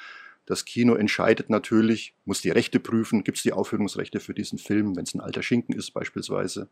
[0.45, 4.97] Das Kino entscheidet natürlich, muss die Rechte prüfen, gibt es die Aufführungsrechte für diesen Film,
[4.97, 6.67] wenn es ein alter Schinken ist beispielsweise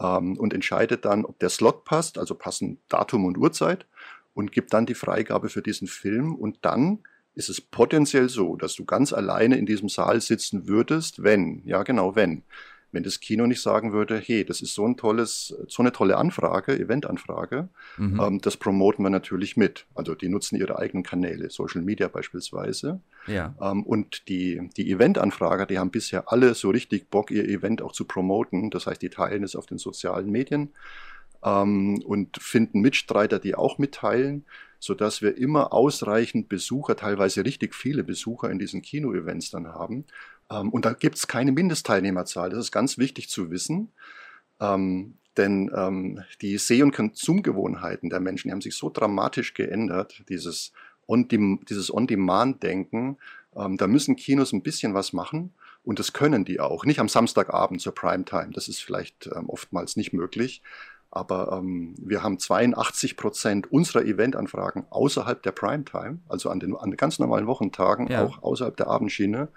[0.00, 3.86] ähm, und entscheidet dann, ob der Slot passt, also passen Datum und Uhrzeit
[4.34, 6.34] und gibt dann die Freigabe für diesen Film.
[6.34, 7.00] Und dann
[7.34, 11.82] ist es potenziell so, dass du ganz alleine in diesem Saal sitzen würdest, wenn, ja
[11.82, 12.42] genau, wenn
[12.90, 16.16] wenn das Kino nicht sagen würde, hey, das ist so ein tolles, so eine tolle
[16.16, 18.20] Anfrage, Eventanfrage, mhm.
[18.20, 19.86] ähm, das promoten wir natürlich mit.
[19.94, 23.00] Also die nutzen ihre eigenen Kanäle, Social Media beispielsweise.
[23.26, 23.54] Ja.
[23.60, 27.92] Ähm, und die, die Eventanfrager, die haben bisher alle so richtig Bock, ihr Event auch
[27.92, 28.70] zu promoten.
[28.70, 30.70] Das heißt, die teilen es auf den sozialen Medien
[31.44, 34.44] ähm, und finden Mitstreiter, die auch mitteilen
[34.80, 40.04] sodass wir immer ausreichend Besucher, teilweise richtig viele Besucher in diesen Kino-Events dann haben.
[40.50, 42.50] Ähm, und da gibt es keine Mindestteilnehmerzahl.
[42.50, 43.92] Das ist ganz wichtig zu wissen.
[44.60, 50.24] Ähm, denn ähm, die Seh- und Konsumgewohnheiten der Menschen die haben sich so dramatisch geändert,
[50.28, 50.72] dieses
[51.06, 53.18] On-Demand-Denken.
[53.56, 55.52] Ähm, da müssen Kinos ein bisschen was machen.
[55.84, 56.84] Und das können die auch.
[56.84, 58.50] Nicht am Samstagabend zur Primetime.
[58.52, 60.62] Das ist vielleicht ähm, oftmals nicht möglich.
[61.10, 66.90] Aber ähm, wir haben 82 Prozent unserer Eventanfragen außerhalb der Primetime, also an den, an
[66.90, 68.24] den ganz normalen Wochentagen, ja.
[68.24, 69.48] auch außerhalb der Abendschiene.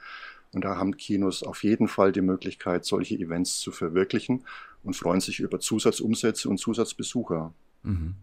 [0.53, 4.43] Und da haben Kinos auf jeden Fall die Möglichkeit, solche Events zu verwirklichen
[4.83, 7.53] und freuen sich über Zusatzumsätze und Zusatzbesucher.
[7.83, 8.15] Mhm.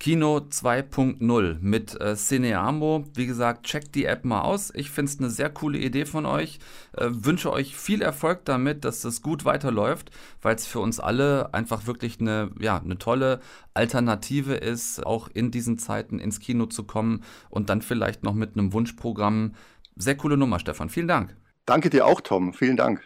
[0.00, 3.04] Kino 2.0 mit äh, Cineamo.
[3.14, 4.72] Wie gesagt, checkt die App mal aus.
[4.74, 6.58] Ich finde es eine sehr coole Idee von euch.
[6.92, 10.10] Äh, wünsche euch viel Erfolg damit, dass es gut weiterläuft,
[10.42, 13.40] weil es für uns alle einfach wirklich eine, ja, eine tolle
[13.72, 18.58] Alternative ist, auch in diesen Zeiten ins Kino zu kommen und dann vielleicht noch mit
[18.58, 19.54] einem Wunschprogramm.
[19.96, 20.90] Sehr coole Nummer, Stefan.
[20.90, 21.36] Vielen Dank.
[21.66, 22.52] Danke dir auch, Tom.
[22.52, 23.02] Vielen Dank.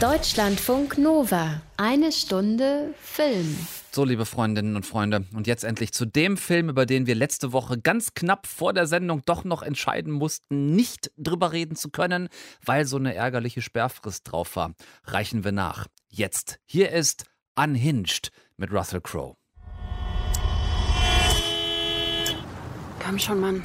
[0.00, 1.62] Deutschlandfunk Nova.
[1.76, 3.56] Eine Stunde Film.
[3.92, 7.52] So, liebe Freundinnen und Freunde, und jetzt endlich zu dem Film, über den wir letzte
[7.52, 12.28] Woche ganz knapp vor der Sendung doch noch entscheiden mussten, nicht drüber reden zu können,
[12.64, 14.74] weil so eine ärgerliche Sperrfrist drauf war.
[15.04, 15.86] Reichen wir nach.
[16.08, 16.58] Jetzt.
[16.64, 19.36] Hier ist Unhinged mit Russell Crowe.
[22.98, 23.64] Komm schon, Mann.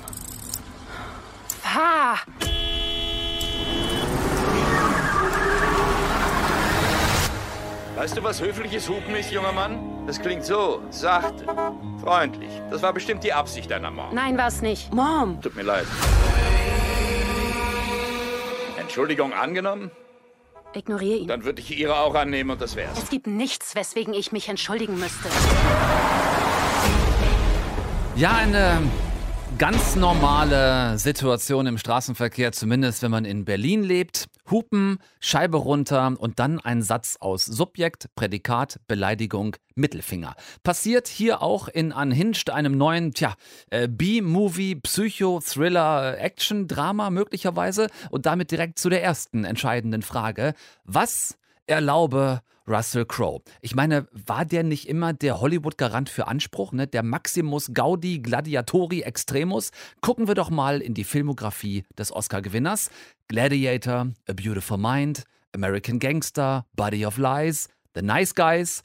[1.64, 2.18] Ha!
[7.98, 10.06] Weißt du, was höfliches Hupen ist, junger Mann?
[10.06, 11.44] Das klingt so, sachte,
[12.00, 12.52] freundlich.
[12.70, 14.14] Das war bestimmt die Absicht deiner Mom.
[14.14, 14.94] Nein, war's nicht.
[14.94, 15.42] Mom!
[15.42, 15.88] Tut mir leid.
[18.80, 19.90] Entschuldigung angenommen?
[20.76, 21.28] Ignoriere ihn.
[21.28, 23.00] Dann würde ich Ihre auch annehmen und das wär's.
[23.02, 25.28] Es gibt nichts, weswegen ich mich entschuldigen müsste.
[28.16, 28.78] Ja, eine
[29.58, 34.26] ganz normale Situation im Straßenverkehr, zumindest wenn man in Berlin lebt.
[34.50, 40.36] Hupen, Scheibe runter und dann ein Satz aus Subjekt, Prädikat, Beleidigung, Mittelfinger.
[40.64, 43.36] Passiert hier auch in Unhinged, einem neuen, tja,
[43.70, 50.54] äh, B-Movie, Psycho, Thriller, Action, Drama möglicherweise und damit direkt zu der ersten entscheidenden Frage.
[50.84, 53.42] Was erlaube Russell Crowe.
[53.62, 56.88] Ich meine, war der nicht immer der Hollywood-Garant für Anspruch, ne?
[56.88, 59.72] der Maximus Gaudi Gladiatori Extremus?
[60.02, 62.90] Gucken wir doch mal in die Filmografie des Oscar-Gewinners.
[63.28, 68.84] Gladiator, A Beautiful Mind, American Gangster, Body of Lies, The Nice Guys.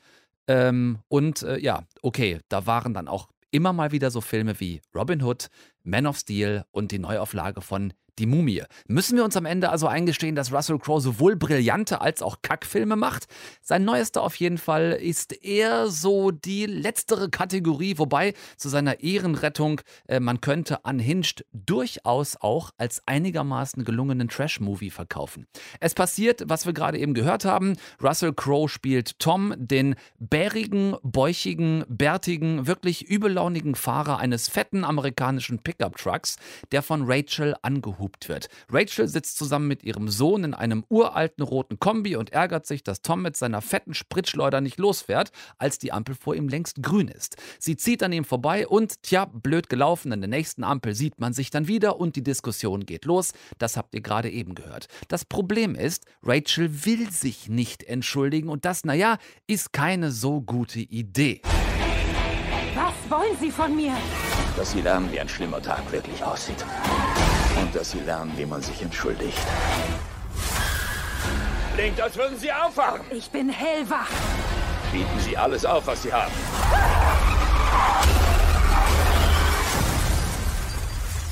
[0.48, 4.80] Ähm, und äh, ja, okay, da waren dann auch immer mal wieder so Filme wie
[4.94, 5.48] Robin Hood,
[5.84, 8.62] Man of Steel und die Neuauflage von die Mumie.
[8.86, 12.96] Müssen wir uns am Ende also eingestehen, dass Russell Crowe sowohl brillante als auch Kackfilme
[12.96, 13.26] macht?
[13.62, 19.80] Sein neuester auf jeden Fall ist eher so die letztere Kategorie, wobei zu seiner Ehrenrettung
[20.08, 25.46] äh, man könnte Unhinged durchaus auch als einigermaßen gelungenen Trash-Movie verkaufen.
[25.80, 27.76] Es passiert, was wir gerade eben gehört haben.
[28.02, 36.36] Russell Crowe spielt Tom, den bärigen, bäuchigen, bärtigen, wirklich übellaunigen Fahrer eines fetten amerikanischen Pickup-Trucks,
[36.72, 38.48] der von Rachel angehoben angehupt wird.
[38.70, 43.02] Rachel sitzt zusammen mit ihrem Sohn in einem uralten roten Kombi und ärgert sich, dass
[43.02, 47.36] Tom mit seiner fetten Spritschleuder nicht losfährt, als die Ampel vor ihm längst grün ist.
[47.58, 51.32] Sie zieht an ihm vorbei und, tja, blöd gelaufen, an der nächsten Ampel sieht man
[51.32, 53.32] sich dann wieder und die Diskussion geht los.
[53.58, 54.88] Das habt ihr gerade eben gehört.
[55.08, 60.80] Das Problem ist, Rachel will sich nicht entschuldigen und das, naja, ist keine so gute
[60.80, 61.42] Idee.
[62.74, 63.92] Was wollen Sie von mir?
[64.56, 66.64] Dass Sie lernen, wie ein schlimmer Tag wirklich aussieht.
[67.56, 69.38] Und dass Sie lernen, wie man sich entschuldigt.
[71.74, 73.00] Klingt, als würden Sie aufwachen.
[73.10, 74.08] Ich bin hellwach.
[74.92, 76.32] Bieten Sie alles auf, was Sie haben.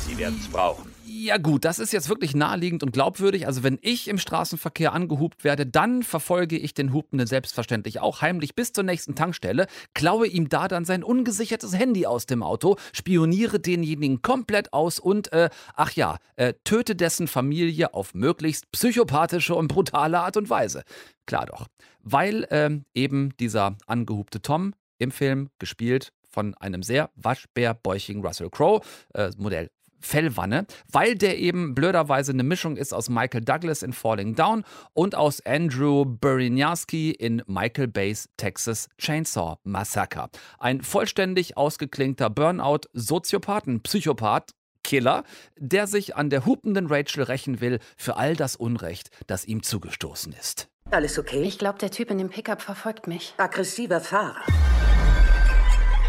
[0.07, 0.90] Sie werden es brauchen.
[1.23, 3.47] Ja gut, das ist jetzt wirklich naheliegend und glaubwürdig.
[3.47, 8.55] Also wenn ich im Straßenverkehr angehupt werde, dann verfolge ich den Hupenden selbstverständlich auch heimlich
[8.55, 13.61] bis zur nächsten Tankstelle, klaue ihm da dann sein ungesichertes Handy aus dem Auto, spioniere
[13.61, 19.69] denjenigen komplett aus und, äh, ach ja, äh, töte dessen Familie auf möglichst psychopathische und
[19.69, 20.85] brutale Art und Weise.
[21.27, 21.67] Klar doch.
[22.03, 28.81] Weil ähm, eben dieser angehupte Tom im Film gespielt von einem sehr waschbärbäuchigen Russell Crowe,
[29.13, 29.69] äh, Modell
[30.01, 35.15] Fellwanne, weil der eben blöderweise eine Mischung ist aus Michael Douglas in Falling Down und
[35.15, 40.31] aus Andrew Bereniowski in Michael Bay's Texas Chainsaw Massacre.
[40.59, 45.25] Ein vollständig ausgeklingter Burnout-Soziopathen, Psychopath, Killer,
[45.57, 50.33] der sich an der hupenden Rachel rächen will für all das Unrecht, das ihm zugestoßen
[50.33, 50.69] ist.
[50.91, 51.43] Alles okay?
[51.43, 53.35] Ich glaube, der Typ in dem Pickup verfolgt mich.
[53.37, 54.41] Aggressiver Fahrer.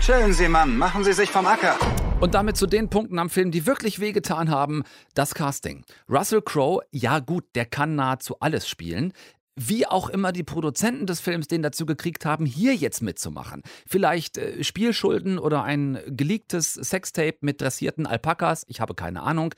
[0.02, 0.80] Chillen Sie, Mann.
[0.80, 1.78] Machen Sie sich vom Acker.
[2.20, 4.84] Und damit zu den Punkten am Film, die wirklich wehgetan haben,
[5.14, 5.86] das Casting.
[6.10, 9.14] Russell Crowe, ja gut, der kann nahezu alles spielen.
[9.56, 13.62] Wie auch immer die Produzenten des Films den dazu gekriegt haben, hier jetzt mitzumachen.
[13.86, 19.54] Vielleicht äh, Spielschulden oder ein geleaktes Sextape mit dressierten Alpakas, ich habe keine Ahnung.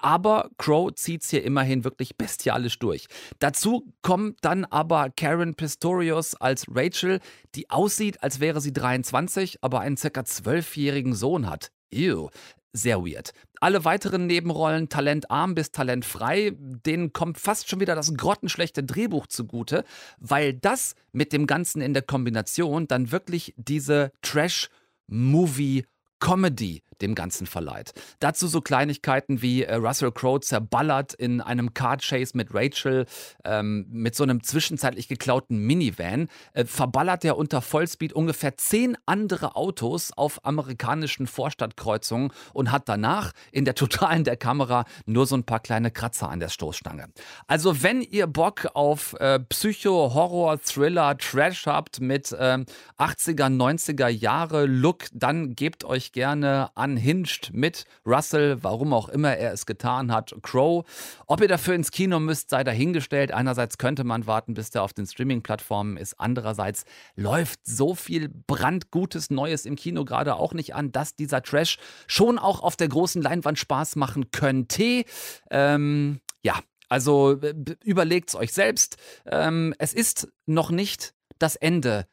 [0.00, 3.06] Aber Crow zieht's hier immerhin wirklich bestialisch durch.
[3.38, 7.20] Dazu kommt dann aber Karen Pistorius als Rachel,
[7.54, 11.70] die aussieht, als wäre sie 23, aber einen circa zwölfjährigen Sohn hat.
[11.92, 12.28] Ew.
[12.74, 13.32] Sehr weird.
[13.60, 19.84] Alle weiteren Nebenrollen, talentarm bis talentfrei, denen kommt fast schon wieder das grottenschlechte Drehbuch zugute,
[20.18, 25.86] weil das mit dem Ganzen in der Kombination dann wirklich diese Trash-Movie-
[26.20, 27.92] Comedy dem Ganzen verleiht.
[28.20, 33.06] Dazu so Kleinigkeiten wie äh, Russell Crowe zerballert in einem Car Chase mit Rachel
[33.44, 39.56] ähm, mit so einem zwischenzeitlich geklauten Minivan, äh, verballert er unter Vollspeed ungefähr zehn andere
[39.56, 45.44] Autos auf amerikanischen Vorstadtkreuzungen und hat danach in der Totalen der Kamera nur so ein
[45.44, 47.06] paar kleine Kratzer an der Stoßstange.
[47.46, 54.66] Also wenn ihr Bock auf äh, Psycho, Horror, Thriller, Trash habt mit 80er, 90er Jahre
[54.66, 60.34] Look, dann gebt euch gerne Unhinged mit Russell, warum auch immer er es getan hat,
[60.42, 60.84] Crow.
[61.26, 63.32] Ob ihr dafür ins Kino müsst, sei dahingestellt.
[63.32, 66.18] Einerseits könnte man warten, bis der auf den Streaming-Plattformen ist.
[66.18, 71.76] Andererseits läuft so viel brandgutes Neues im Kino gerade auch nicht an, dass dieser Trash
[72.06, 75.04] schon auch auf der großen Leinwand Spaß machen könnte.
[75.50, 77.38] Ähm, ja, also
[77.84, 78.96] überlegt es euch selbst.
[79.26, 82.06] Ähm, es ist noch nicht das Ende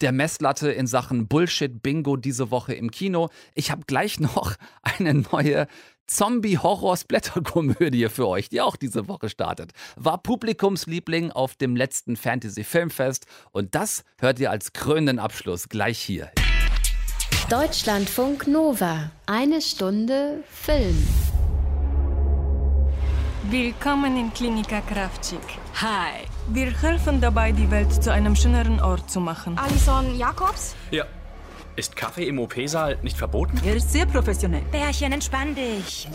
[0.00, 3.28] der Messlatte in Sachen Bullshit-Bingo diese Woche im Kino.
[3.54, 5.66] Ich habe gleich noch eine neue
[6.06, 9.72] Zombie-Horror-Splatter-Komödie für euch, die auch diese Woche startet.
[9.96, 16.30] War Publikumsliebling auf dem letzten Fantasy-Filmfest und das hört ihr als krönenden Abschluss gleich hier.
[17.50, 19.10] Deutschlandfunk Nova.
[19.26, 20.96] Eine Stunde Film.
[23.50, 25.40] Willkommen in Klinika Krawczyk.
[25.74, 26.27] Hi.
[26.50, 29.58] Wir helfen dabei, die Welt zu einem schöneren Ort zu machen.
[29.58, 30.74] Alison Jakobs?
[30.90, 31.04] Ja.
[31.76, 33.60] Ist Kaffee im OP-Saal nicht verboten?
[33.66, 34.62] Er ist sehr professionell.
[34.72, 36.08] Bärchen, entspann dich.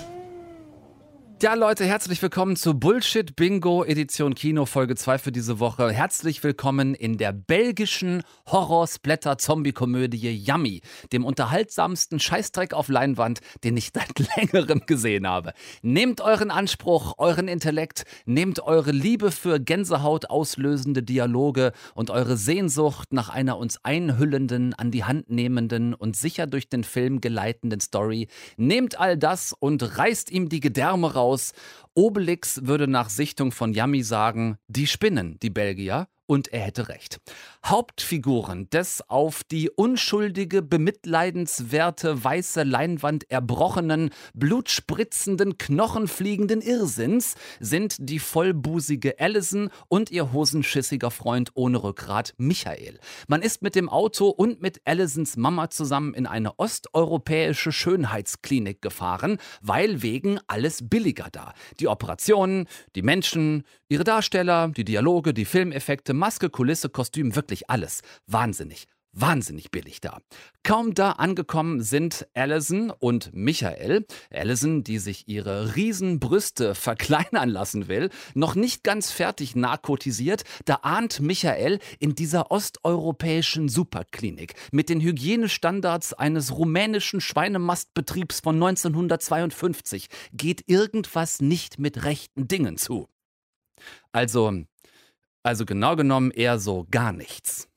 [1.44, 5.92] Ja, Leute, herzlich willkommen zu Bullshit Bingo Edition Kino Folge 2 für diese Woche.
[5.92, 10.80] Herzlich willkommen in der belgischen Horror-Splatter-Zombie-Komödie Yummy,
[11.12, 15.52] dem unterhaltsamsten Scheißdreck auf Leinwand, den ich seit längerem gesehen habe.
[15.82, 23.12] Nehmt euren Anspruch, euren Intellekt, nehmt eure Liebe für Gänsehaut auslösende Dialoge und eure Sehnsucht
[23.12, 28.30] nach einer uns einhüllenden, an die Hand nehmenden und sicher durch den Film geleitenden Story.
[28.56, 31.33] Nehmt all das und reißt ihm die Gedärme raus.
[31.94, 36.08] Obelix würde nach Sichtung von Yummy sagen, die spinnen, die Belgier.
[36.26, 37.20] Und er hätte recht.
[37.66, 49.18] Hauptfiguren des auf die unschuldige, bemitleidenswerte weiße Leinwand erbrochenen, blutspritzenden, knochenfliegenden Irrsinns sind die vollbusige
[49.18, 53.00] Allison und ihr hosenschissiger Freund ohne Rückgrat Michael.
[53.30, 59.38] Man ist mit dem Auto und mit Allisons Mama zusammen in eine osteuropäische Schönheitsklinik gefahren,
[59.62, 61.54] weil wegen alles billiger da.
[61.80, 68.02] Die Operationen, die Menschen, ihre Darsteller, die Dialoge, die Filmeffekte, Maske, Kulisse, Kostüm, wirklich alles.
[68.28, 70.20] Wahnsinnig wahnsinnig billig da.
[70.64, 74.06] Kaum da angekommen sind Allison und Michael.
[74.32, 81.20] Allison, die sich ihre Riesenbrüste verkleinern lassen will, noch nicht ganz fertig narkotisiert, da ahnt
[81.20, 91.42] Michael in dieser osteuropäischen Superklinik mit den Hygienestandards eines rumänischen Schweinemastbetriebs von 1952 geht irgendwas
[91.42, 93.08] nicht mit rechten Dingen zu.
[94.12, 94.64] Also,
[95.44, 97.68] also genau genommen eher so gar nichts.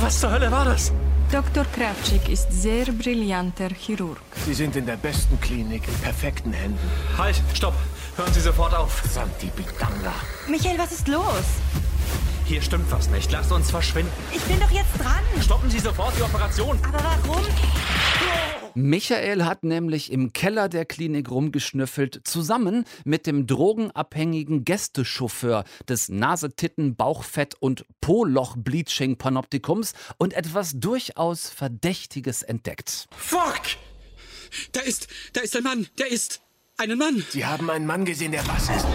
[0.00, 0.92] Was zur Hölle war das?
[1.30, 1.64] Dr.
[1.64, 4.20] Kravchik ist sehr brillanter Chirurg.
[4.44, 6.90] Sie sind in der besten Klinik, in perfekten Händen.
[7.16, 7.74] Halt, stopp.
[8.16, 9.02] Hören Sie sofort auf.
[9.10, 10.12] Santi Bidanga.
[10.46, 11.24] Michael, was ist los?
[12.44, 13.30] Hier stimmt was nicht.
[13.30, 14.10] Lasst uns verschwinden.
[14.34, 15.22] Ich bin doch jetzt dran.
[15.40, 16.78] Stoppen Sie sofort die Operation.
[16.84, 17.42] Aber warum?
[18.74, 26.96] Michael hat nämlich im Keller der Klinik rumgeschnüffelt, zusammen mit dem drogenabhängigen Gästechauffeur des Nasetitten,
[26.96, 33.08] Bauchfett und Po-Loch-Bleaching-Panoptikums und etwas durchaus Verdächtiges entdeckt.
[33.16, 33.60] Fuck!
[34.72, 36.40] Da ist, da ist ein Mann, der ist
[36.78, 37.24] einen Mann.
[37.30, 38.86] Sie haben einen Mann gesehen, der was ist.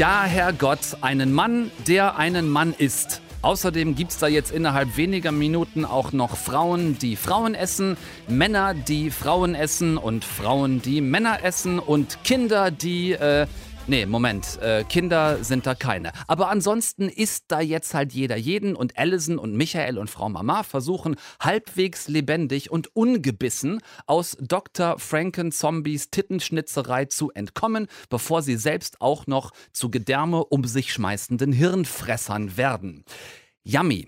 [0.00, 3.20] Ja, Herrgott, einen Mann, der einen Mann ist.
[3.42, 8.72] Außerdem gibt es da jetzt innerhalb weniger Minuten auch noch Frauen, die Frauen essen, Männer,
[8.72, 13.12] die Frauen essen und Frauen, die Männer essen und Kinder, die...
[13.12, 13.46] Äh,
[13.90, 16.12] Nee, Moment, äh, Kinder sind da keine.
[16.28, 20.62] Aber ansonsten ist da jetzt halt jeder jeden und Allison und Michael und Frau Mama
[20.62, 25.00] versuchen halbwegs lebendig und ungebissen aus Dr.
[25.00, 31.50] Franken Zombies Tittenschnitzerei zu entkommen, bevor sie selbst auch noch zu Gedärme um sich schmeißenden
[31.50, 33.04] Hirnfressern werden.
[33.64, 34.06] Yummy.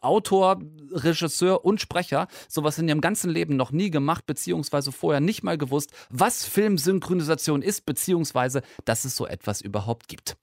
[0.00, 0.60] Autor,
[0.90, 5.58] Regisseur und Sprecher sowas in ihrem ganzen Leben noch nie gemacht, beziehungsweise vorher nicht mal
[5.58, 10.36] gewusst, was Filmsynchronisation ist, beziehungsweise dass es so etwas überhaupt gibt.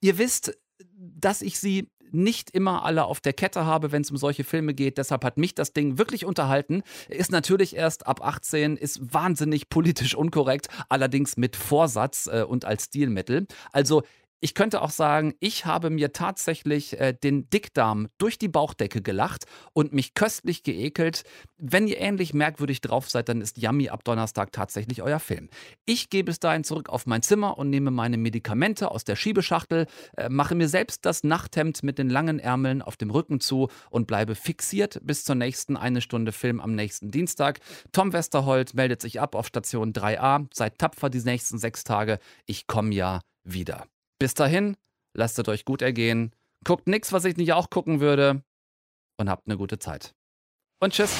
[0.00, 0.56] Ihr wisst,
[0.96, 4.74] dass ich sie nicht immer alle auf der Kette habe, wenn es um solche Filme
[4.74, 4.98] geht.
[4.98, 6.82] Deshalb hat mich das Ding wirklich unterhalten.
[7.08, 12.84] Ist natürlich erst ab 18, ist wahnsinnig politisch unkorrekt, allerdings mit Vorsatz äh, und als
[12.84, 13.46] Stilmittel.
[13.72, 14.02] Also
[14.44, 19.46] ich könnte auch sagen, ich habe mir tatsächlich äh, den Dickdarm durch die Bauchdecke gelacht
[19.72, 21.22] und mich köstlich geekelt.
[21.56, 25.48] Wenn ihr ähnlich merkwürdig drauf seid, dann ist Yummy ab Donnerstag tatsächlich euer Film.
[25.86, 29.86] Ich gehe bis dahin zurück auf mein Zimmer und nehme meine Medikamente aus der Schiebeschachtel,
[30.18, 34.06] äh, mache mir selbst das Nachthemd mit den langen Ärmeln auf dem Rücken zu und
[34.06, 37.60] bleibe fixiert bis zur nächsten eine Stunde Film am nächsten Dienstag.
[37.92, 40.48] Tom Westerholt meldet sich ab auf Station 3a.
[40.52, 42.18] Seid tapfer die nächsten sechs Tage.
[42.44, 43.86] Ich komme ja wieder.
[44.18, 44.76] Bis dahin,
[45.14, 46.34] lasst es euch gut ergehen.
[46.64, 48.42] Guckt nichts, was ich nicht auch gucken würde.
[49.18, 50.14] Und habt eine gute Zeit.
[50.80, 51.14] Und tschüss.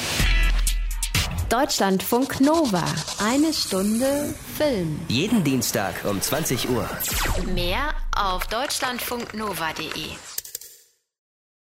[1.49, 2.85] Deutschlandfunk Nova.
[3.23, 4.99] Eine Stunde Film.
[5.09, 6.89] Jeden Dienstag um 20 Uhr.
[7.55, 10.44] Mehr auf deutschlandfunknova.de.